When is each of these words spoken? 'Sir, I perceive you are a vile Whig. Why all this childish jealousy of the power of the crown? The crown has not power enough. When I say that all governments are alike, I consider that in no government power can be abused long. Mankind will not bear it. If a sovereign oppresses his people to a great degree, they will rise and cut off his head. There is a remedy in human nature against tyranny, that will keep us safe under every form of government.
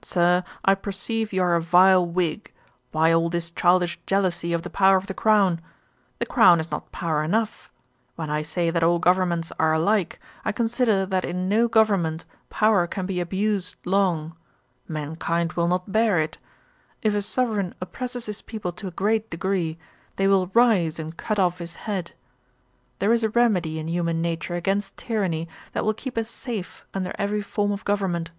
'Sir, 0.00 0.44
I 0.64 0.76
perceive 0.76 1.32
you 1.32 1.42
are 1.42 1.56
a 1.56 1.60
vile 1.60 2.06
Whig. 2.06 2.52
Why 2.92 3.12
all 3.12 3.28
this 3.28 3.50
childish 3.50 3.98
jealousy 4.06 4.52
of 4.52 4.62
the 4.62 4.70
power 4.70 4.96
of 4.96 5.08
the 5.08 5.12
crown? 5.12 5.60
The 6.20 6.24
crown 6.26 6.60
has 6.60 6.70
not 6.70 6.92
power 6.92 7.24
enough. 7.24 7.68
When 8.14 8.30
I 8.30 8.42
say 8.42 8.70
that 8.70 8.84
all 8.84 9.00
governments 9.00 9.50
are 9.58 9.72
alike, 9.72 10.20
I 10.44 10.52
consider 10.52 11.04
that 11.06 11.24
in 11.24 11.48
no 11.48 11.66
government 11.66 12.24
power 12.48 12.86
can 12.86 13.06
be 13.06 13.18
abused 13.18 13.74
long. 13.84 14.36
Mankind 14.86 15.54
will 15.54 15.66
not 15.66 15.90
bear 15.90 16.16
it. 16.16 16.38
If 17.02 17.12
a 17.16 17.20
sovereign 17.20 17.74
oppresses 17.80 18.26
his 18.26 18.40
people 18.40 18.70
to 18.74 18.86
a 18.86 18.92
great 18.92 19.30
degree, 19.30 19.78
they 20.14 20.28
will 20.28 20.52
rise 20.54 21.00
and 21.00 21.16
cut 21.16 21.40
off 21.40 21.58
his 21.58 21.74
head. 21.90 22.12
There 23.00 23.12
is 23.12 23.24
a 23.24 23.30
remedy 23.30 23.80
in 23.80 23.88
human 23.88 24.22
nature 24.22 24.54
against 24.54 24.96
tyranny, 24.96 25.48
that 25.72 25.84
will 25.84 25.92
keep 25.92 26.16
us 26.16 26.30
safe 26.30 26.86
under 26.94 27.12
every 27.18 27.42
form 27.42 27.72
of 27.72 27.84
government. 27.84 28.30